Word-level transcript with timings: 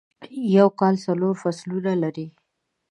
یوکال 0.57 0.95
څلورفصلونه 1.05 1.91
لري.. 2.03 2.27